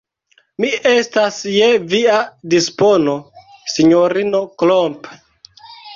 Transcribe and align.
Mi 0.63 0.69
estas 0.91 1.35
je 1.57 1.67
via 1.91 2.17
dispono, 2.55 3.13
sinjorino 3.75 4.45
Klomp. 4.63 5.11